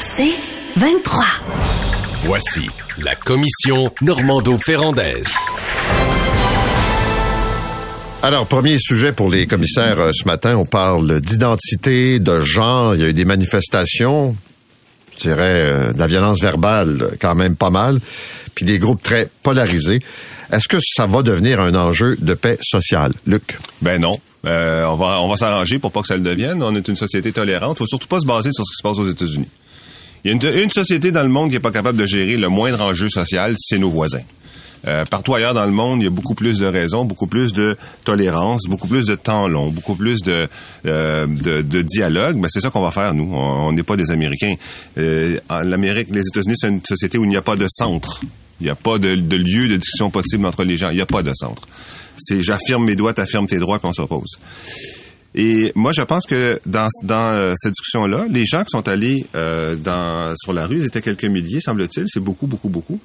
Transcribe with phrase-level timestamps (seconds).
[0.00, 0.34] C'est
[0.76, 1.24] 23.
[2.24, 5.34] Voici la commission Normando-Ferrandaise.
[8.22, 12.94] Alors, premier sujet pour les commissaires euh, ce matin, on parle d'identité, de genre.
[12.94, 14.34] Il y a eu des manifestations,
[15.16, 18.00] je dirais, euh, de la violence verbale quand même pas mal,
[18.54, 20.00] puis des groupes très polarisés.
[20.52, 23.12] Est-ce que ça va devenir un enjeu de paix sociale?
[23.26, 23.58] Luc?
[23.82, 24.18] Ben non.
[24.46, 26.62] Euh, on va, on va s'arranger pour pas que ça le devienne.
[26.62, 27.78] On est une société tolérante.
[27.78, 29.48] Faut surtout pas se baser sur ce qui se passe aux États-Unis.
[30.24, 32.48] Il y a une, société dans le monde qui est pas capable de gérer le
[32.48, 34.22] moindre enjeu social, c'est nos voisins.
[34.86, 37.52] Euh, partout ailleurs dans le monde, il y a beaucoup plus de raisons, beaucoup plus
[37.52, 40.48] de tolérance, beaucoup plus de temps long, beaucoup plus de,
[40.86, 42.38] euh, de, de, dialogue.
[42.38, 43.34] Ben, c'est ça qu'on va faire, nous.
[43.34, 44.54] On n'est pas des Américains.
[44.96, 48.20] Euh, L'Amérique, les États-Unis, c'est une société où il n'y a pas de centre.
[48.60, 50.88] Il n'y a pas de, de, lieu de discussion possible entre les gens.
[50.88, 51.68] Il n'y a pas de centre.
[52.16, 54.38] C'est j'affirme mes droits, t'affirmes tes droits, qu'on s'oppose.
[55.36, 59.26] Et moi, je pense que dans, dans euh, cette discussion-là, les gens qui sont allés
[59.34, 63.00] euh, dans, sur la rue, ils étaient quelques milliers, semble-t-il, c'est beaucoup, beaucoup, beaucoup.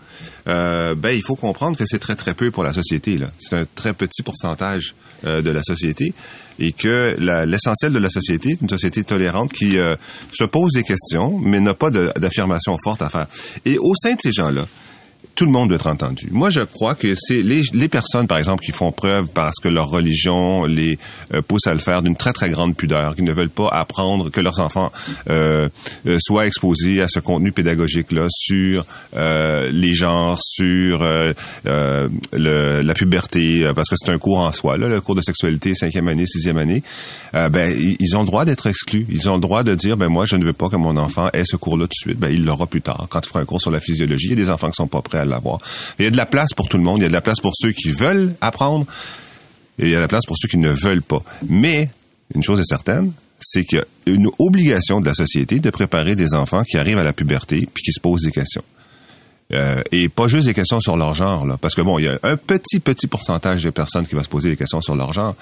[0.47, 3.17] Euh, ben, il faut comprendre que c'est très, très peu pour la société.
[3.17, 3.31] Là.
[3.39, 4.93] C'est un très petit pourcentage
[5.25, 6.13] euh, de la société
[6.59, 9.95] et que l'essentiel de la société est une société tolérante qui euh,
[10.31, 13.27] se pose des questions, mais n'a pas d'affirmation forte à faire.
[13.65, 14.67] Et au sein de ces gens-là,
[15.39, 16.27] tout le monde doit être entendu.
[16.31, 19.69] Moi, je crois que c'est les, les, personnes, par exemple, qui font preuve parce que
[19.69, 20.99] leur religion les
[21.33, 24.31] euh, pousse à le faire d'une très, très grande pudeur, qui ne veulent pas apprendre
[24.31, 24.91] que leurs enfants
[25.29, 25.69] euh,
[26.07, 31.31] euh soient exposés à ce contenu pédagogique-là sur euh, les genres, sur euh,
[31.63, 35.73] le, la puberté, parce que c'est un cours en soi, là, le cours de sexualité,
[35.73, 36.83] cinquième année, sixième année.
[37.33, 39.05] ben, ils ont le droit d'être exclus.
[39.09, 41.29] Ils ont le droit de dire, ben moi, je ne veux pas que mon enfant
[41.31, 42.19] ait ce cours-là tout de suite.
[42.19, 44.25] Ben, il l'aura plus tard, quand il fera un cours sur la physiologie.
[44.25, 45.28] Il y a des enfants qui sont pas prêts à
[45.99, 46.99] Il y a de la place pour tout le monde.
[46.99, 48.85] Il y a de la place pour ceux qui veulent apprendre.
[49.77, 51.21] Et il y a de la place pour ceux qui ne veulent pas.
[51.47, 51.89] Mais,
[52.35, 56.15] une chose est certaine, c'est qu'il y a une obligation de la société de préparer
[56.15, 58.63] des enfants qui arrivent à la puberté puis qui se posent des questions.
[59.51, 62.07] Euh, et pas juste des questions sur leur genre, là, parce que bon, il y
[62.07, 65.11] a un petit, petit pourcentage de personnes qui va se poser des questions sur leur
[65.11, 65.35] genre.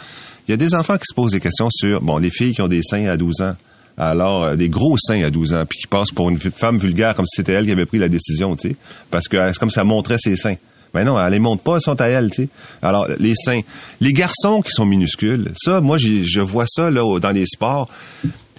[0.48, 2.62] Il y a des enfants qui se posent des questions sur, bon, les filles qui
[2.62, 3.56] ont des seins à 12 ans,
[3.98, 7.16] alors euh, des gros seins à 12 ans, puis qui passent pour une femme vulgaire
[7.16, 8.76] comme si c'était elle qui avait pris la décision, tu sais,
[9.10, 10.56] parce que c'est comme ça montrait ses seins.
[10.94, 12.50] Mais non, elle les montre pas, elles sont à elle, tu sais.
[12.82, 13.62] Alors, les seins.
[14.00, 17.90] Les garçons qui sont minuscules, ça, moi, je vois ça, là, dans les sports.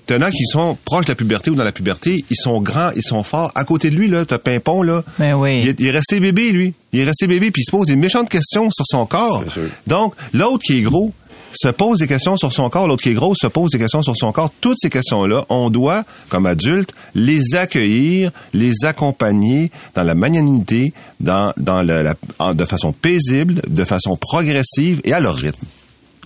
[0.06, 2.90] T'en as qui sont proches de la puberté ou dans la puberté, ils sont grands,
[2.96, 3.52] ils sont forts.
[3.54, 5.02] À côté de lui, là, t'as Pimpon, là.
[5.18, 5.60] Ben oui.
[5.62, 6.72] Il est, il est, resté bébé, lui.
[6.92, 9.44] Il est resté bébé, puis il se pose des méchantes questions sur son corps.
[9.86, 11.12] Donc, l'autre qui est gros,
[11.52, 14.02] se pose des questions sur son corps, l'autre qui est gros se pose des questions
[14.02, 14.52] sur son corps.
[14.60, 21.52] Toutes ces questions-là, on doit, comme adultes, les accueillir, les accompagner dans la magnanimité, dans,
[21.56, 22.14] dans la,
[22.54, 25.66] de façon paisible, de façon progressive et à leur rythme.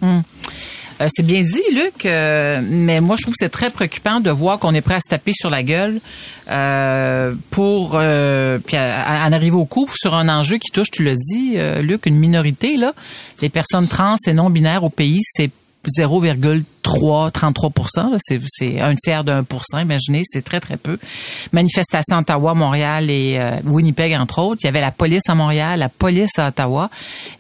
[0.03, 0.23] Hum.
[1.03, 4.31] Euh, c'est bien dit, Luc, euh, mais moi, je trouve que c'est très préoccupant de
[4.31, 6.01] voir qu'on est prêt à se taper sur la gueule
[6.49, 11.17] euh, pour puis à, en arriver au coup sur un enjeu qui touche, tu l'as
[11.17, 12.93] dit, euh, Luc, une minorité, là.
[13.41, 15.51] Les personnes trans et non binaires au pays, c'est
[15.89, 16.63] 0,3
[17.31, 17.71] 33
[18.49, 19.79] c'est un tiers d'un pour cent.
[19.79, 20.99] Imaginez, c'est très très peu.
[21.53, 24.61] Manifestation à Ottawa, Montréal et euh, Winnipeg entre autres.
[24.65, 26.91] Il y avait la police à Montréal, la police à Ottawa.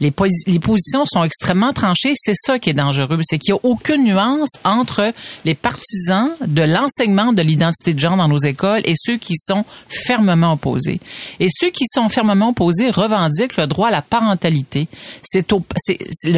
[0.00, 0.12] Les,
[0.46, 2.12] les positions sont extrêmement tranchées.
[2.14, 5.12] C'est ça qui est dangereux, c'est qu'il n'y a aucune nuance entre
[5.44, 9.64] les partisans de l'enseignement de l'identité de genre dans nos écoles et ceux qui sont
[9.88, 11.00] fermement opposés.
[11.40, 14.88] Et ceux qui sont fermement opposés revendiquent le droit à la parentalité.
[15.22, 15.52] C'est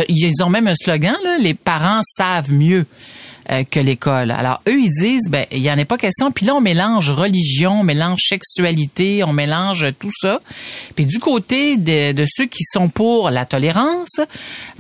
[0.09, 2.87] ils ont même un slogan là, les parents savent mieux.
[3.50, 4.31] Euh, que l'école.
[4.31, 7.10] Alors eux ils disent ben il y en a pas question puis là on mélange
[7.10, 10.38] religion, on mélange sexualité, on mélange tout ça.
[10.97, 14.19] Puis du côté de, ceux qui sont pour la tolérance,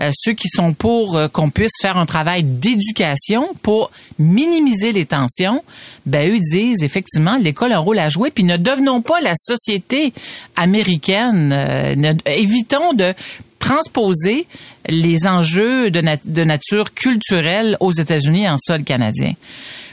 [0.00, 5.04] euh, ceux qui sont pour euh, qu'on puisse faire un travail d'éducation pour minimiser les
[5.04, 5.62] tensions,
[6.06, 9.34] ben eux disent effectivement l'école a un rôle à jouer puis ne devenons pas la
[9.36, 10.14] société
[10.56, 13.12] américaine, évitons de
[13.58, 14.46] transposer
[14.88, 19.32] les enjeux de, nature culturelle aux États-Unis en sol canadien.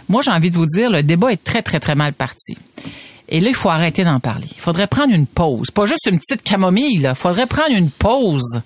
[0.10, 2.58] Moi, j'ai envie de vous dire, le débat est très, très, très mal parti.
[3.30, 4.48] Et là, il faut arrêter d'en parler.
[4.52, 5.72] Il faudrait prendre une pause.
[5.72, 7.08] Pas juste une petite camomille.
[7.10, 8.62] Il faudrait prendre une pause.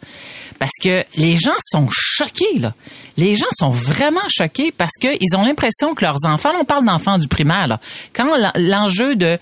[0.58, 2.74] Parce que les gens sont choqués, là.
[3.18, 7.18] Les gens sont vraiment choqués parce qu'ils ont l'impression que leurs enfants, on parle d'enfants
[7.18, 7.78] du primaire.
[8.14, 9.38] Quand l'enjeu de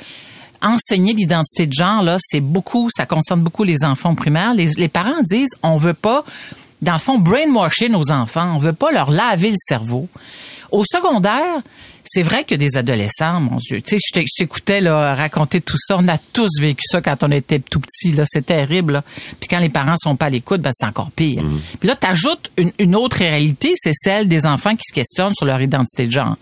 [0.61, 4.53] enseigner l'identité de genre, là, c'est beaucoup, ça concerne beaucoup les enfants primaires.
[4.53, 6.23] Les, les parents disent, on veut pas,
[6.83, 8.53] dans le fond, brainwasher nos enfants.
[8.55, 10.07] On veut pas leur laver le cerveau.
[10.71, 11.61] Au secondaire,
[12.05, 13.81] c'est vrai que des adolescents, mon Dieu.
[13.81, 15.95] Tu sais, je t'é- je t'écoutais là, raconter tout ça.
[15.97, 18.11] On a tous vécu ça quand on était tout petit.
[18.11, 18.93] Là, c'est terrible.
[18.93, 19.03] là.
[19.39, 21.43] Puis quand les parents sont pas à l'écoute, ben c'est encore pire.
[21.79, 25.45] Puis là, t'ajoutes une, une autre réalité, c'est celle des enfants qui se questionnent sur
[25.45, 26.35] leur identité de genre.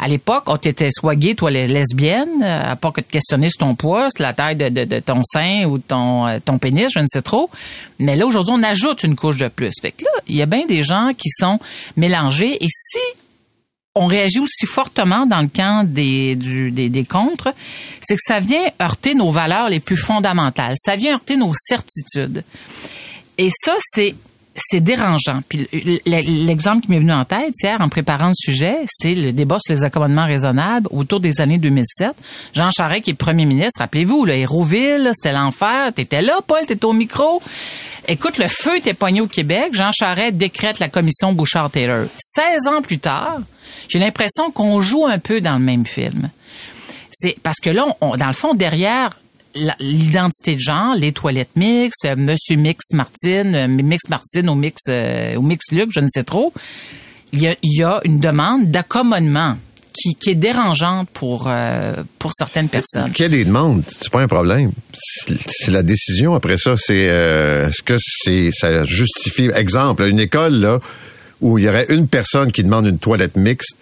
[0.00, 3.48] À l'époque, on t'était soit gay, toi les- lesbienne, euh, à part que de questionner
[3.48, 6.58] sur ton poids, sur la taille de, de- de ton sein ou ton, euh, ton
[6.58, 7.50] pénis, je ne sais trop.
[7.98, 9.72] Mais là, aujourd'hui, on ajoute une couche de plus.
[9.82, 11.58] Fait que là, il y a bien des gens qui sont
[11.96, 12.62] mélangés.
[12.62, 12.98] Et si
[13.98, 17.48] on réagit aussi fortement dans le camp des, du, des, des contres,
[18.00, 20.74] c'est que ça vient heurter nos valeurs les plus fondamentales.
[20.76, 22.42] Ça vient heurter nos certitudes.
[23.36, 24.14] Et ça, c'est
[24.60, 25.38] c'est dérangeant.
[25.48, 26.00] Puis l-
[26.46, 29.72] l'exemple qui m'est venu en tête hier en préparant le sujet, c'est le débat sur
[29.72, 32.10] les accommodements raisonnables autour des années 2007.
[32.54, 35.92] Jean Charest qui est premier ministre, rappelez-vous, le Hérouville, c'était l'enfer.
[35.94, 37.40] T'étais là, Paul, t'étais au micro.
[38.10, 39.68] Écoute, le feu était poigné au Québec.
[39.74, 42.06] Jean Charest décrète la commission Bouchard-Taylor.
[42.18, 43.40] 16 ans plus tard,
[43.88, 46.30] j'ai l'impression qu'on joue un peu dans le même film.
[47.10, 49.18] C'est parce que là, on- dans le fond, derrière
[49.80, 54.82] l'identité de genre, les toilettes mixtes, euh, Monsieur Mix Martine, euh, Mix Martine ou Mix
[54.88, 56.52] euh, Mix Luc, je ne sais trop.
[57.32, 59.56] Il y a, il y a une demande d'accommodement
[60.00, 63.10] qui, qui est dérangeante pour euh, pour certaines personnes.
[63.12, 64.72] Qu'il y ait des demandes, c'est pas un problème.
[64.94, 66.74] C'est c'est la décision après ça.
[66.76, 70.78] C'est euh, est-ce que c'est ça justifie exemple une école là
[71.40, 73.76] où il y aurait une personne qui demande une toilette mixte.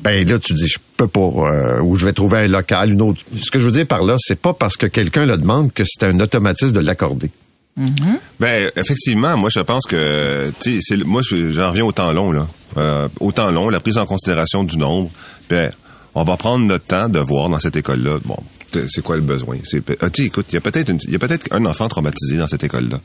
[0.00, 3.02] Ben là, tu dis, je peux pas, euh, ou je vais trouver un local, une
[3.02, 3.20] autre.
[3.42, 5.82] Ce que je veux dire par là, c'est pas parce que quelqu'un le demande que
[5.84, 7.30] c'est un automatisme de l'accorder.
[8.40, 12.12] Ben effectivement, moi je pense que tu sais, c'est moi je- j'en reviens au temps
[12.12, 12.46] long là.
[12.76, 15.10] Euh, au temps long, la prise en considération du nombre.
[15.48, 15.70] Ben
[16.14, 18.18] on va prendre notre temps de voir dans cette école là.
[18.24, 18.36] Bon,
[18.88, 19.56] c'est quoi le besoin?
[19.64, 22.46] C'est ah, écoute, il y a peut-être il y a peut-être un enfant traumatisé dans
[22.48, 23.00] cette école là.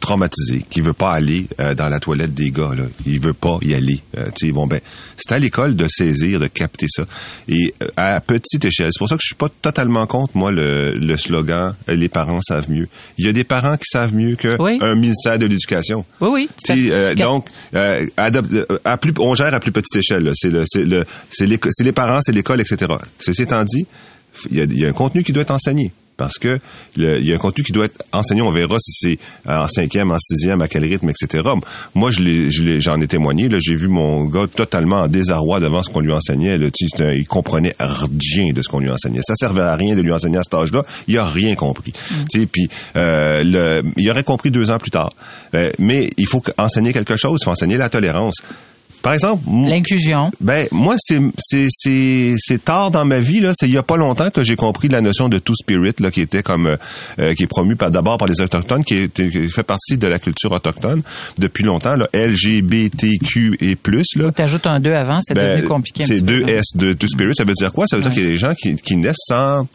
[0.00, 2.84] Traumatisé, qui veut pas aller euh, dans la toilette des gars là.
[3.06, 4.00] Il veut pas y aller.
[4.16, 4.80] Euh, sais, bon ben,
[5.18, 7.04] c'est à l'école de saisir, de capter ça.
[7.48, 10.50] Et euh, à petite échelle, c'est pour ça que je suis pas totalement contre moi
[10.52, 12.88] le, le slogan euh, les parents savent mieux.
[13.18, 14.78] Il y a des parents qui savent mieux que Oui.
[14.80, 16.04] un ministère de l'éducation.
[16.20, 16.48] Oui, oui.
[16.66, 16.90] fait.
[16.90, 20.32] euh, Cap- donc, euh, adop- euh, à plus, on gère à plus petite échelle.
[20.34, 22.90] C'est le, c'est le, c'est les, c'est les parents, c'est l'école, etc.
[23.18, 23.86] Ceci étant dit,
[24.50, 25.92] il y, a, il y a un contenu qui doit être enseigné.
[26.20, 26.58] Parce que
[26.98, 28.42] le- il y a un contenu qui doit être enseigné.
[28.42, 29.18] On verra si c'est
[29.50, 31.48] en cinquième, en sixième, à quel rythme, etc.
[31.94, 33.48] Moi, je j'en ai témoigné.
[33.48, 36.58] Là, j'ai vu mon gars totalement en désarroi devant ce qu'on lui enseignait.
[36.58, 39.20] Là, Tu sais, il comprenait rien de ce qu'on lui enseignait.
[39.26, 40.84] Ça servait à rien de lui enseigner à cet âge-là.
[41.08, 41.92] Il a rien compris.
[42.30, 43.42] Tu sais, puis euh,
[43.82, 45.14] le, il aurait compris deux ans plus tard.
[45.54, 47.38] Euh, mais il faut enseigner quelque chose.
[47.40, 48.34] Il faut enseigner la tolérance.
[49.02, 50.30] Par exemple, L'inclusion.
[50.40, 53.82] ben moi c'est c'est c'est c'est tard dans ma vie là, c'est il y a
[53.82, 56.76] pas longtemps que j'ai compris la notion de two spirit là qui était comme euh,
[57.18, 60.06] euh, qui est promu par d'abord par les autochtones qui, est- qui fait partie de
[60.06, 61.02] la culture autochtone
[61.38, 64.30] depuis longtemps là LGBTQ et plus là.
[64.32, 66.04] T'ajoutes un 2 avant, c'est Ben, devenu compliqué.
[66.06, 66.58] C'est petit peu, deux hein.
[66.58, 67.86] S de two spirit, ça veut dire quoi?
[67.86, 69.66] Ça veut dire qu'il y a des gens qui, qui naissent sans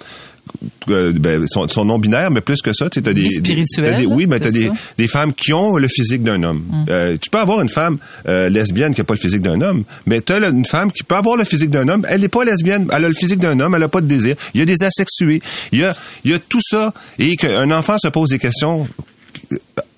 [0.89, 3.51] euh, ben, son, son non binaire, mais plus que ça, tu t'as des, des-
[3.97, 4.73] des- oui, mais c'est t'as des, ça.
[4.97, 6.63] des femmes qui ont le physique d'un homme.
[6.89, 7.97] Euh, tu peux avoir une femme
[8.27, 11.03] euh, lesbienne qui a pas le physique d'un homme, mais t'as là une femme qui
[11.03, 13.59] peut avoir le physique d'un homme, elle n'est pas lesbienne, elle a le physique d'un
[13.59, 14.35] homme, elle a pas de désir.
[14.53, 17.71] Il y a des asexués, il y a, il y a tout ça, et qu'un
[17.71, 18.87] enfant se pose des questions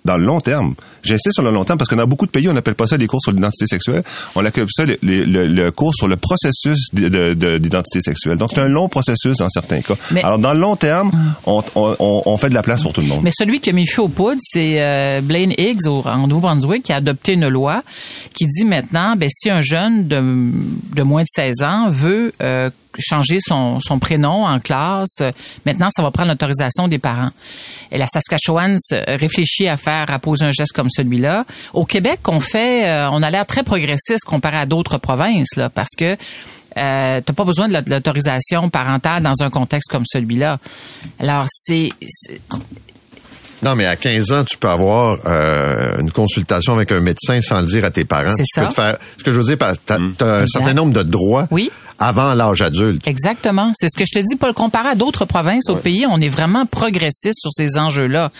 [0.05, 0.73] dans le long terme.
[1.07, 2.97] J'insiste sur le long terme parce que dans beaucoup de pays, on n'appelle pas ça
[2.97, 4.03] des cours sur l'identité sexuelle.
[4.35, 8.01] On appelle ça le, le, le- le cours sur le processus de- de- de- d'identité
[8.01, 8.37] sexuelle.
[8.37, 9.95] Donc, c'est un long processus dans certains cas.
[10.11, 11.11] Mais- Alors, dans le long terme,
[11.45, 13.21] on, on- on- fait de la place pour tout le monde.
[13.23, 16.27] Mais celui qui a mis le feu aux poudres, c'est euh, Blaine Higgs au, en
[16.27, 17.81] Nouveau-Brunswick qui a adopté une loi
[18.33, 20.17] qui dit maintenant, ben, si un jeune de,
[20.95, 22.69] de moins de 16 ans veut euh,
[22.99, 25.21] changer son, son prénom en classe,
[25.65, 27.29] maintenant, ça va prendre l'autorisation des parents.
[27.91, 28.75] Et la Saskatchewan
[29.07, 31.45] réfléchit à faire, à poser un geste comme celui-là.
[31.73, 35.69] Au Québec, on fait, euh, on a l'air très progressiste comparé à d'autres provinces, là,
[35.69, 36.15] parce que
[36.77, 40.57] euh, t'as pas besoin de la- de l'autorisation parentale dans un contexte comme celui-là.
[41.19, 41.89] Alors, c'est,
[43.63, 47.61] Non, mais à 15 ans, tu peux avoir euh, une consultation avec un médecin sans
[47.61, 48.31] le dire à tes parents.
[48.37, 48.61] C'est ça.
[48.61, 48.97] peux te faire.
[49.17, 51.71] Ce que je veux dire, tu as, un certain nombre de droits Oui.
[51.99, 53.07] Avant l'âge adulte.
[53.07, 53.71] Exactement.
[53.75, 54.53] C'est ce que je te dis, Paul.
[54.53, 58.31] Comparé à d'autres provinces, au pays, on est vraiment progressiste sur ces enjeux-là.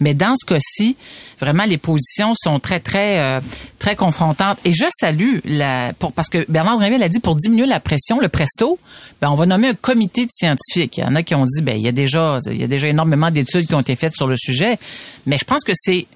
[0.00, 0.96] Mais dans ce cas-ci,
[1.40, 3.40] vraiment, les positions sont très, très, euh,
[3.78, 4.58] très confrontantes.
[4.64, 8.18] Et je salue la, pour, parce que Bernard Drinville a dit pour diminuer la pression,
[8.20, 8.78] le presto,
[9.20, 10.98] ben, on va nommer un comité de scientifiques.
[10.98, 12.68] Il y en a qui ont dit, ben, il y a déjà, il y a
[12.68, 14.78] déjà énormément d'études qui ont été faites sur le sujet.
[15.26, 16.06] Mais je pense que c'est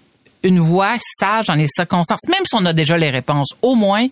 [0.43, 3.49] une voie sage dans les circonstances, même si on a déjà les réponses.
[3.63, 4.07] Au moins,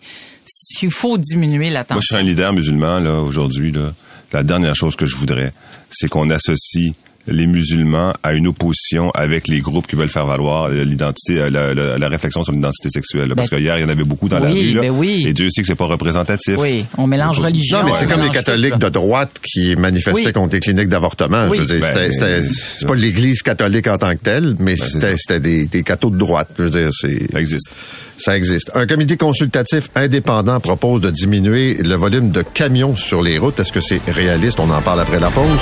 [0.81, 1.95] il faut diminuer la tension.
[1.95, 3.93] Moi, je suis un leader musulman, là, aujourd'hui, là.
[4.33, 5.53] La dernière chose que je voudrais,
[5.89, 6.93] c'est qu'on associe
[7.27, 11.73] les musulmans à une opposition avec les groupes qui veulent faire valoir l'identité, euh, la,
[11.73, 13.29] la, la réflexion sur l'identité sexuelle.
[13.29, 13.35] là.
[13.35, 14.73] Parce Ben, que hier, il y en avait beaucoup dans la oui, rue.
[14.75, 15.23] Là, ben oui.
[15.27, 16.55] Et Dieu sait que c'est pas représentatif.
[16.57, 17.79] Oui, on mélange religion.
[17.79, 20.33] Non, mais c'est comme les catholiques tout, de droite qui manifestaient Oui.
[20.33, 21.47] contre les cliniques d'avortement.
[21.49, 21.57] Oui.
[21.57, 24.75] Je veux dire, Ben, c'était- c'était- c'est pas l'Église catholique en tant que telle, mais
[24.75, 26.49] c'est c'était des, des cathos de droite.
[26.57, 27.69] Je veux dire, c'est Ça existe.
[28.17, 28.71] ça existe.
[28.75, 33.59] Un comité consultatif indépendant propose de diminuer le volume de camions sur les routes.
[33.59, 34.59] Est-ce que c'est réaliste?
[34.59, 35.61] On en parle après la pause.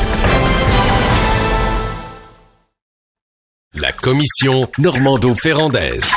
[4.03, 6.11] Commission Normando-Ferrandaise.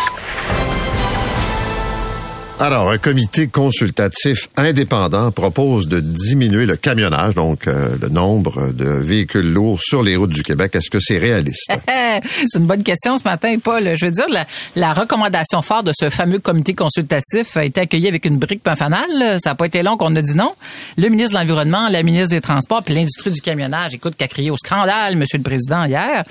[2.58, 8.86] Alors, un comité consultatif indépendant propose de diminuer le camionnage, donc euh, le nombre de
[8.86, 10.74] véhicules lourds sur les routes du Québec.
[10.74, 11.70] Est-ce que c'est réaliste?
[12.22, 13.94] C'est une bonne question ce matin, Paul.
[13.94, 18.08] Je veux dire, la, la recommandation forte de ce fameux comité consultatif a été accueillie
[18.08, 19.38] avec une brique fanal.
[19.38, 20.52] Ça n'a pas été long qu'on a dit non.
[20.96, 24.28] Le ministre de l'Environnement, la ministre des Transports puis l'industrie du camionnage, écoute, qui a
[24.28, 26.24] crié au scandale, Monsieur le Président, hier.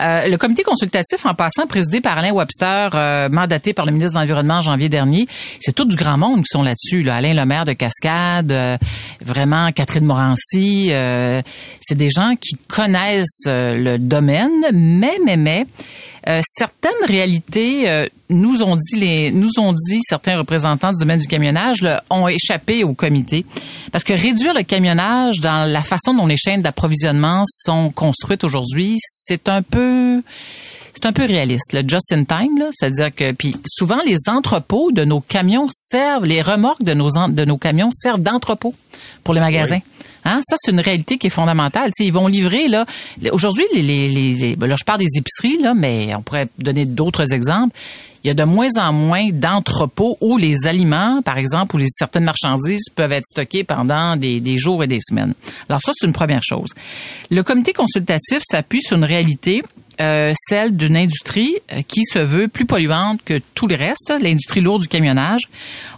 [0.00, 4.14] Euh, le comité consultatif, en passant, présidé par Alain Webster, euh, mandaté par le ministre
[4.14, 5.26] de l'Environnement en janvier dernier,
[5.60, 7.02] c'est tout du grand monde qui sont là-dessus.
[7.02, 7.16] Là.
[7.16, 8.76] Alain Lemaire de Cascade, euh,
[9.20, 10.88] vraiment Catherine Morancy.
[10.90, 11.42] euh,
[11.80, 15.66] c'est des gens qui connaissent euh, le domaine, mais, mais, mais,
[16.42, 21.78] certaines réalités nous ont dit les nous ont dit certains représentants du domaine du camionnage
[22.10, 23.46] ont échappé au comité
[23.92, 28.96] parce que réduire le camionnage dans la façon dont les chaînes d'approvisionnement sont construites aujourd'hui,
[28.98, 30.22] c'est un peu
[31.00, 35.04] c'est un peu réaliste, le just in time, c'est-à-dire que puis souvent les entrepôts de
[35.04, 38.74] nos camions servent, les remorques de nos de nos camions servent d'entrepôt
[39.24, 39.80] pour les magasins.
[40.24, 40.40] Hein?
[40.42, 41.90] Ça, c'est une réalité qui est fondamentale.
[41.96, 42.84] Tu sais, ils vont livrer là.
[43.32, 46.48] Aujourd'hui, les, les, les, les- ben là, je parle des épiceries là, mais on pourrait
[46.58, 47.74] donner d'autres exemples.
[48.24, 51.86] Il y a de moins en moins d'entrepôts où les aliments, par exemple, ou les
[51.88, 55.34] certaines marchandises peuvent être stockées pendant des, des jours et des semaines.
[55.68, 56.70] Alors ça, c'est une première chose.
[57.30, 59.62] Le comité consultatif s'appuie sur une réalité
[60.00, 64.60] euh, celle d'une industrie euh, qui se veut plus polluante que tout le reste, l'industrie
[64.60, 65.42] lourde du camionnage.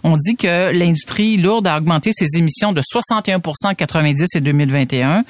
[0.03, 5.23] On dit que l'industrie lourde a augmenté ses émissions de 61 en 90 et 2021,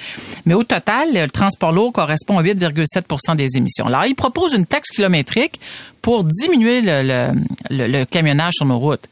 [0.46, 3.88] mais au total, le transport lourd correspond à 8,7 des émissions.
[3.88, 5.60] Alors, il propose une taxe kilométrique
[6.01, 7.34] pour diminuer le,
[7.70, 9.04] le, le- camionnage sur nos routes.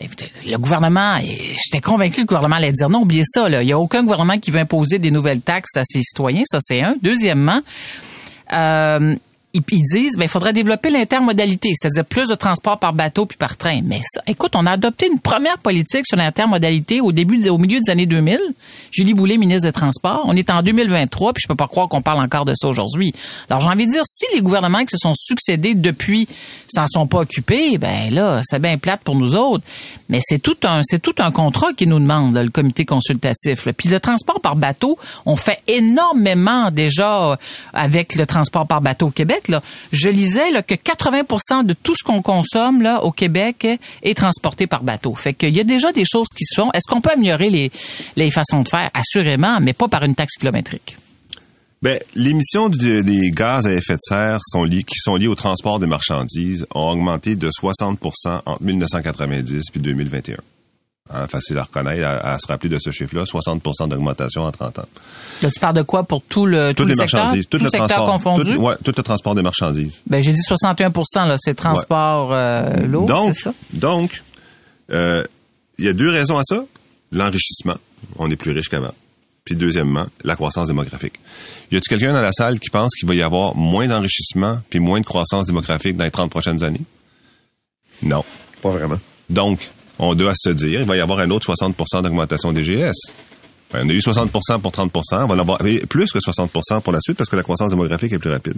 [0.00, 0.08] Ben,
[0.50, 3.48] Le gouvernement, j'étais convaincu que le gouvernement allait dire non, oubliez ça.
[3.48, 3.62] Là.
[3.62, 6.58] Il n'y a aucun gouvernement qui veut imposer des nouvelles taxes à ses citoyens, ça
[6.60, 6.94] c'est un.
[7.02, 7.60] Deuxièmement,
[8.52, 9.16] euh,
[9.54, 13.56] ils, disent ben il faudrait développer l'intermodalité, c'est-à-dire plus de transport par bateau puis par
[13.56, 13.80] train.
[13.84, 17.78] Mais ça, écoute, on a adopté une première politique sur l'intermodalité au début, au milieu
[17.80, 18.38] des années 2000.
[18.90, 20.22] Julie Boulay, ministre des Transports.
[20.26, 23.12] On est en 2023 puis je peux pas croire qu'on parle encore de ça aujourd'hui.
[23.50, 26.28] Alors j'ai envie de dire, si les gouvernements qui se sont succédés depuis
[26.66, 29.64] s'en sont pas occupés, ben là c'est bien plate pour nous autres.
[30.08, 33.66] Mais c'est tout un c'est tout un contrat qui nous demande là, le comité consultatif.
[33.66, 33.72] là.
[33.74, 37.38] Puis le transport par bateau, on fait énormément déjà
[37.74, 39.41] avec le transport par bateau au Québec.
[39.92, 43.66] Je lisais que 80% de tout ce qu'on consomme au Québec
[44.02, 45.14] est transporté par bateau.
[45.14, 46.70] Fait qu'il y a déjà des choses qui se font.
[46.72, 47.70] Est-ce qu'on peut améliorer
[48.16, 48.90] les, façons de faire?
[48.94, 50.96] Assurément, mais pas par une taxe kilométrique.
[51.82, 54.38] Ben, l'émission des gaz à effet de serre
[54.86, 57.96] qui sont liées au transport des marchandises ont augmenté de 60%
[58.46, 60.36] entre 1990 puis 2021.
[61.10, 64.78] Hein, facile à reconnaître, à, à se rappeler de ce chiffre-là, 60 d'augmentation en 30
[64.78, 64.88] ans.
[65.42, 67.24] Là, tu parles de quoi pour tout le, tout le secteur?
[67.24, 68.54] marchandises, tout, le secteur transport, confondu?
[68.54, 69.94] tout, ouais, tout le transport des marchandises.
[70.06, 70.92] Ben, j'ai dit 61
[71.26, 73.54] là, c'est transport euh, lourd, donc, c'est ça?
[73.72, 74.22] donc,
[74.92, 75.24] euh,
[75.78, 76.64] il y a deux raisons à ça.
[77.10, 77.76] L'enrichissement.
[78.18, 78.94] On est plus riche qu'avant.
[79.44, 81.14] Puis deuxièmement, la croissance démographique.
[81.72, 84.78] Y a-t-il quelqu'un dans la salle qui pense qu'il va y avoir moins d'enrichissement puis
[84.78, 86.80] moins de croissance démographique dans les 30 prochaines années?
[88.02, 88.24] Non.
[88.62, 88.98] Pas vraiment.
[89.28, 89.58] Donc,
[90.02, 92.92] on doit se dire, il va y avoir un autre 60% d'augmentation des GS.
[93.72, 95.56] Ben, on a eu 60% pour 30 on va en avoir
[95.88, 98.56] plus que 60% pour la suite parce que la croissance démographique est plus rapide.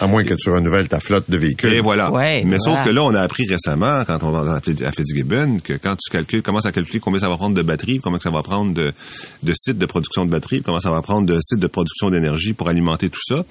[0.00, 1.74] À moins que tu renouvelles ta flotte de véhicules.
[1.74, 2.10] Et voilà.
[2.10, 2.78] Ouais, Mais voilà.
[2.78, 5.74] sauf que là, on a appris récemment, quand on va à Fitz- à Fitzgibbon, que
[5.74, 8.42] quand tu calcules, commences à calculer combien ça va prendre de batteries, combien ça va
[8.42, 8.94] prendre de,
[9.42, 12.54] de sites de production de batteries, comment ça va prendre de sites de production d'énergie
[12.54, 13.44] pour alimenter tout ça,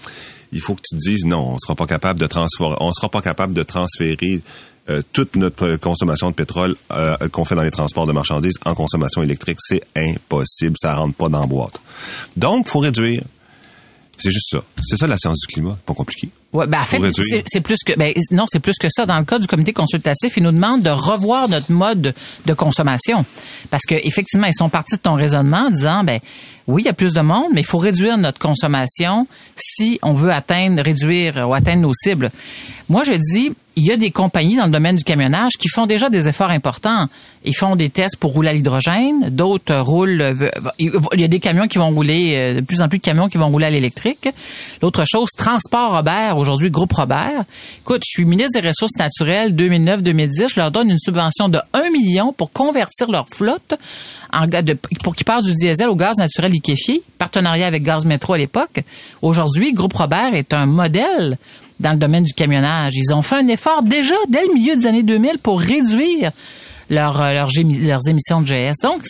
[0.51, 3.09] il faut que tu te dises non, on sera pas capable de transférer, on sera
[3.09, 4.41] pas capable de transférer
[4.89, 8.75] euh, toute notre consommation de pétrole euh, qu'on fait dans les transports de marchandises en
[8.75, 9.57] consommation électrique.
[9.61, 11.79] C'est impossible, ça rentre pas dans la boîte.
[12.35, 13.23] Donc, faut réduire.
[14.17, 14.63] C'est juste ça.
[14.83, 16.29] C'est ça la science du climat, pas compliqué.
[16.53, 16.99] Ouais, ben en fait,
[17.47, 19.07] c'est plus que ben non, c'est plus que ça.
[19.07, 22.13] Dans le cas du comité consultatif, ils nous demandent de revoir notre mode
[22.45, 23.25] de consommation,
[23.71, 26.19] parce que effectivement, ils sont partis de ton raisonnement en disant, ben
[26.67, 30.13] oui, il y a plus de monde, mais il faut réduire notre consommation si on
[30.13, 32.31] veut atteindre, réduire ou atteindre nos cibles.
[32.89, 35.85] Moi, je dis, il y a des compagnies dans le domaine du camionnage qui font
[35.85, 37.07] déjà des efforts importants.
[37.45, 40.21] Ils font des tests pour rouler à l'hydrogène, d'autres roulent.
[40.21, 40.49] euh,
[40.79, 43.27] Il y a des camions qui vont rouler, euh, de plus en plus de camions
[43.27, 44.29] qui vont rouler à l'électrique.
[44.81, 47.43] L'autre chose, Transport Robert, aujourd'hui Groupe Robert.
[47.81, 50.49] Écoute, je suis ministre des Ressources naturelles 2009-2010.
[50.53, 53.73] Je leur donne une subvention de 1 million pour convertir leur flotte
[54.31, 57.01] en, de- pour qu'ils passent du diesel au gaz naturel liquéfié.
[57.17, 58.81] Partenariat avec Gaz Métro à l'époque.
[59.21, 61.37] Aujourd'hui, Groupe Robert est un modèle
[61.83, 62.93] dans le domaine du camionnage.
[62.95, 66.31] Ils ont fait un effort déjà dès le milieu des années 2000 pour réduire
[66.89, 68.73] leur, euh, leurs, émissions de GS.
[68.83, 69.03] Donc,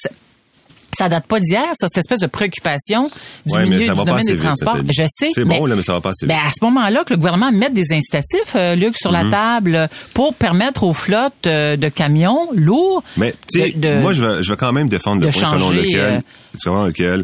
[0.98, 3.10] ça date pas d'hier, ça, cette espèce de préoccupation
[3.46, 4.78] du Ouais, milieu du domaine des transports.
[4.88, 5.30] Je sais.
[5.34, 7.52] C'est bon, là, mais ça va pas assez ben, à ce moment-là, que le gouvernement
[7.52, 9.24] mette des incitatifs, euh, Luc, sur Mhm.
[9.24, 14.14] la table euh, pour permettre aux flottes euh, de camions lourds Mais tu sais, moi
[14.14, 16.20] je vais, je vais quand même défendre le point selon lequel, euh,
[16.58, 17.24] selon lequel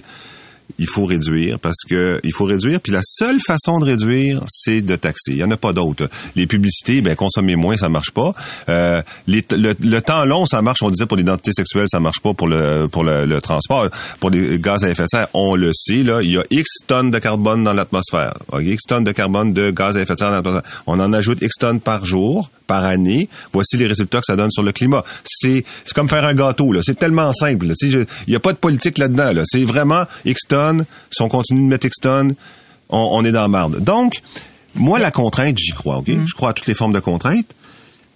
[0.80, 4.82] il faut réduire parce que il faut réduire puis la seule façon de réduire c'est
[4.82, 5.34] de taxer.
[5.34, 6.10] Il y en a pas d'autre.
[6.36, 8.34] Les publicités ben consommer moins ça marche pas.
[8.70, 12.48] Euh, le, temps long ça marche on disait pour l'identité sexuelle ça marche pas pour
[12.48, 13.88] le pour le, transport
[14.20, 16.70] pour les gaz à effet de serre on le sait là il y a X
[16.88, 18.34] tonnes de carbone dans l'atmosphère.
[18.60, 20.84] X tonnes de carbone de gaz à effet de serre dans l'atmosphère.
[20.88, 23.28] On en ajoute X tonnes par jour par année.
[23.52, 25.04] Voici les résultats que ça donne sur le climat.
[25.26, 26.82] C'est c'est comme faire un gâteau là.
[26.84, 27.66] C'est tellement simple.
[27.82, 29.34] Il n'y a pas de politique là-dedans.
[29.34, 29.42] Là.
[29.46, 30.69] C'est vraiment X tonnes.
[31.12, 32.34] Si on continue de mettre tonnes,
[32.90, 33.80] on, on est dans la marde.
[33.84, 34.14] Donc,
[34.76, 35.98] moi, la contrainte, j'y crois.
[35.98, 36.10] ok?
[36.26, 37.48] Je crois à toutes les formes de contraintes.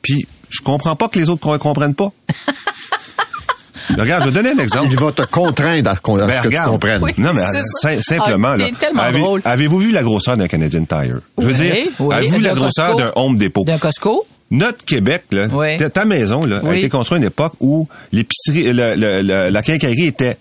[0.01, 2.11] Puis, je comprends pas que les autres ne comprennent pas.
[3.97, 4.87] Regarde, je vais donner un exemple.
[4.91, 6.65] Il va te contraindre à, Ben, ce que regarde.
[6.67, 7.03] tu comprennes.
[7.03, 7.11] Oui.
[7.17, 7.61] Non, mais c'est
[7.95, 8.15] sim- ça.
[8.15, 8.65] simplement, Ah, là.
[8.65, 9.41] t'es tellement avez, drôle.
[9.45, 11.19] Avez-vous vu la grosseur d'un Canadian Tire?
[11.37, 12.15] Je veux Oui, dire, oui.
[12.15, 13.65] avez-vous vu la grosseur d'un Home Depot?
[13.65, 14.25] d'un Costco?
[14.51, 15.77] Notre Québec, là, Oui.
[15.77, 19.61] ta- maison, là, a été construite à une époque où l'épicerie, le- le- le- la
[19.63, 20.37] quincaillerie était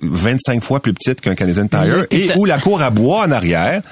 [0.00, 3.30] 25 fois plus petite qu'un Canadian Tire Là, et où la cour à bois en
[3.30, 3.82] arrière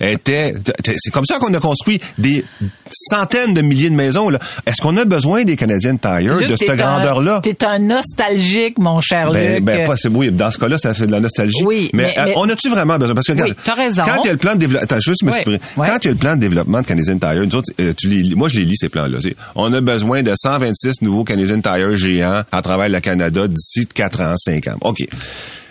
[0.00, 0.54] était
[0.84, 2.44] c'est comme ça qu'on a construit des
[2.90, 4.38] centaines de milliers de maisons là.
[4.66, 8.78] Est-ce qu'on a besoin des Canadian Tire Luc, de cette grandeur là T'es un nostalgique,
[8.78, 9.64] mon cher ben, Luc.
[9.64, 11.62] ben, pas, c'est, oui, dans ce cas-là, ça fait de la nostalgie.
[11.64, 13.14] Oui, mais, mais- euh, mais- on a-tu vraiment besoin?
[13.14, 14.02] Parce que, Oui, t'as raison.
[14.04, 15.58] Quand il y a le plan de développement, juste Oui.
[15.76, 18.08] Quand il y a le plan de développement de Canadian Tire, nous autres, euh, tu
[18.08, 19.18] les moi, je les lis, ces plans-là.
[19.20, 19.36] tu sais.
[19.54, 24.22] On a besoin de 126 nouveaux Canadian Tire géants à travers le Canada d'ici 4
[24.22, 24.76] ans, 5 ans.
[24.82, 25.06] OK.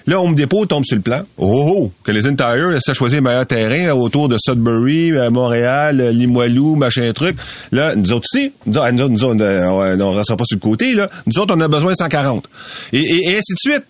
[0.08, 1.22] Là, Home Depot tombe sur le plan.
[1.38, 6.12] Oh, oh, Canadian Tire, ça choisit le meilleur terrain autour de Sudbury, euh, Montréal, euh,
[6.12, 7.38] Limoilou, machin truc.
[7.72, 10.94] Là, nous autres aussi, nous autres, nous euh, on, on restera pas sur le côté,
[10.94, 11.10] là.
[11.28, 12.46] Nous autres, on a besoin de 140.
[12.94, 13.86] Et, et, et ainsi de suite.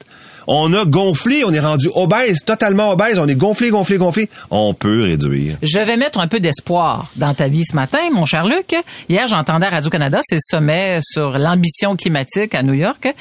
[0.52, 4.30] On a gonflé, on est rendu obèse, totalement obèse, on est gonflé, gonflé, gonflé.
[4.50, 5.58] On peut réduire.
[5.62, 8.76] Je vais mettre un peu d'espoir dans ta vie ce matin, mon cher Luc.
[9.10, 13.14] Hier, j'entendais à Radio-Canada, c'est le sommet sur l'ambition climatique à New York.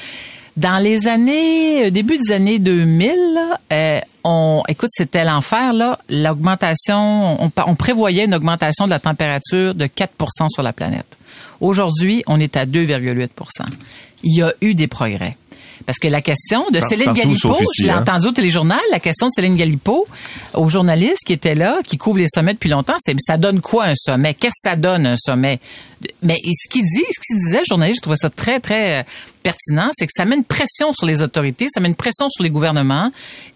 [0.59, 5.97] Dans les années, euh, début des années 2000, là, euh, on, écoute, c'était l'enfer, là.
[6.09, 11.17] L'augmentation, on prévoyait une augmentation de la température de 4% sur la planète.
[11.61, 13.29] Aujourd'hui, on est à 2,8%
[14.23, 15.37] Il y a eu des progrès.
[15.85, 18.01] Parce que la question de Par- Céline ici, je l'ai hein.
[18.01, 20.07] entendu au téléjournal, la question de Céline Galipo
[20.53, 23.85] aux journalistes qui étaient là, qui couvrent les sommets depuis longtemps, c'est ça donne quoi
[23.85, 24.33] un sommet?
[24.33, 25.59] Qu'est-ce que ça donne un sommet?
[26.21, 29.03] Mais ce qu'il dit, ce qu'il disait, le journaliste, je trouvais ça très, très euh,
[29.43, 32.43] pertinent, c'est que ça met une pression sur les autorités, ça met une pression sur
[32.43, 33.11] les gouvernements.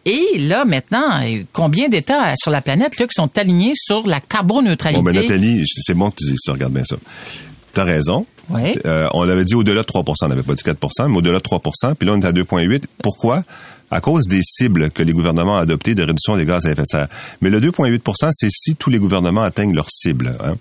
[0.05, 4.19] Et là, maintenant, euh, combien d'États sur la planète là, qui sont alignés sur la
[4.19, 5.01] carboneutralité?
[5.01, 6.97] Bon, ben, Nathalie, c'est bon que tu dises ça, regarde bien ça.
[7.73, 8.25] T'as raison.
[8.49, 8.75] Oui.
[8.85, 11.43] Euh, on avait dit au-delà de 3% on n'avait pas dit 4% mais au-delà de
[11.43, 13.43] 3% puis là, on est à 2,8 Pourquoi?
[13.93, 16.81] À cause des cibles que les gouvernements ont adoptées de réduction des gaz à effet
[16.81, 17.07] de serre.
[17.41, 20.35] Mais le 2,8% c'est si tous les gouvernements atteignent leurs cibles.
[20.43, 20.55] hein.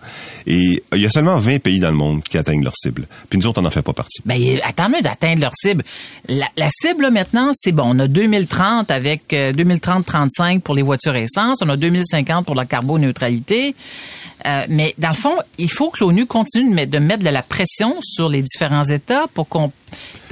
[0.46, 3.06] Et il y a seulement 20 pays dans le monde qui atteignent leurs cibles.
[3.28, 4.22] Puis nous autres, on n'en fait pas partie.
[4.24, 5.84] Ben, attends d'atteindre leur cible.
[6.28, 7.84] La, cible, là, maintenant, c'est bon.
[7.86, 11.58] On a 2030 avec euh, 2030-35 pour les voitures essence.
[11.62, 13.74] On a 2050 pour la carboneutralité.
[14.46, 17.94] Euh, mais dans le fond, il faut que l'ONU continue de mettre, de la pression
[18.02, 19.72] sur les différents États pour qu'on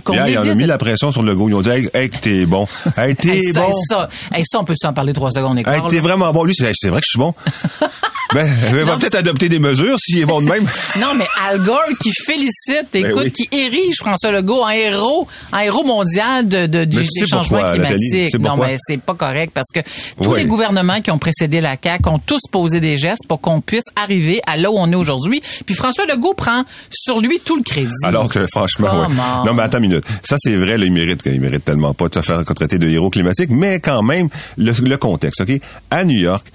[0.09, 1.49] Là, il en a évite mis de- la pression sur le go.
[1.49, 2.67] Ils ont dit, hey, hey, t'es bon.
[2.97, 3.71] Hey, t'es Hey, bon.
[3.89, 6.45] ça, hey, ça, on peut en parler trois secondes et Hey, t'es vraiment bon.
[6.45, 7.35] Lui, c'est hey, c'est vrai que je suis bon.
[8.35, 10.67] ben, il va Non, peut-être adopter des mesures s'il est bon de même.
[11.01, 13.33] Non, mais Al Gore qui félicite, écoute, Ben oui.
[13.33, 17.73] qui érige François Legault en héros, en héros mondial de, de, du- des changements pourquoi,
[17.75, 18.39] climatiques.
[18.39, 19.81] Non, mais c'est pas correct parce que
[20.23, 20.41] tous Oui.
[20.41, 23.85] les gouvernements qui ont précédé la CAQ ont tous posé des gestes pour qu'on puisse
[23.97, 25.43] arriver à là où on est aujourd'hui.
[25.67, 27.89] Puis François Legault prend sur lui tout le crédit.
[28.05, 29.15] Alors que franchement, ouais.
[29.47, 30.00] Non mais attends une minute.
[30.23, 32.89] Ça c'est vrai, là, il mérite, il mérite tellement pas de se faire traiter de
[32.89, 35.61] héros climatique, mais quand même le, le contexte, ok?
[35.91, 36.47] À New York,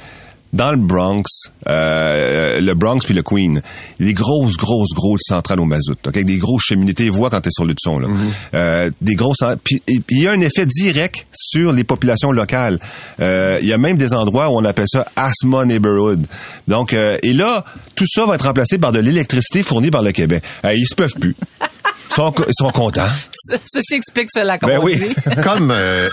[0.53, 1.23] dans le Bronx,
[1.67, 3.61] euh, le Bronx puis le Queen,
[3.99, 6.93] des grosses, grosses, grosses centrales au mazout, ok, avec des grosses cheminées.
[6.93, 8.07] Tu vois quand t'es sur le son, là.
[8.53, 12.79] Euh, des grosses, puis il y a un effet direct sur les populations locales.
[13.19, 16.25] Euh, Il y a même des endroits où on appelle ça asthma neighborhood.
[16.69, 20.41] Donc, et là, tout ça va être remplacé par de l'électricité fournie par le Québec.
[20.63, 21.35] Ils se peuvent plus.
[22.09, 23.07] Ils sont, ils sont contents.
[23.33, 24.95] Ce- Ceci explique cela, comme Ben on oui.
[24.95, 25.15] dit.
[25.43, 26.09] Comme euh,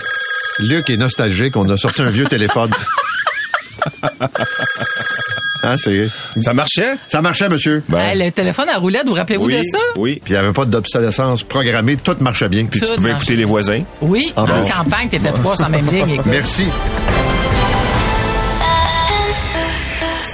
[0.59, 2.71] Luc est nostalgique, on a sorti un vieux téléphone.
[5.65, 6.09] Hein, c'est...
[6.41, 6.95] Ça marchait?
[7.07, 7.81] Ça marchait, monsieur.
[7.87, 9.77] Ben, Hey, le téléphone à roulette, vous rappelez-vous oui, de ça?
[9.95, 10.21] oui.
[10.21, 12.65] Puis il n'y avait pas d'obsolescence programmée, tout marchait bien.
[12.65, 13.81] Puis tu Tout pouvais écouter les voisins.
[14.01, 14.67] Oui, Ah en bon.
[14.69, 16.09] campagne, t'étais trois sur la même ligne.
[16.15, 16.25] écoute.
[16.25, 16.65] Merci.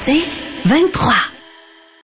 [0.03, 0.23] C'est
[0.65, 1.13] 23.